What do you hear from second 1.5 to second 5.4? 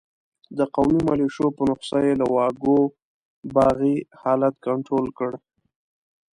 په نسخه یې له واګو باغي حالت کنترول کړ.